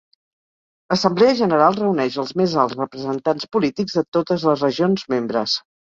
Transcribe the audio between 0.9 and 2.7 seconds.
L'Assemblea General reuneix els més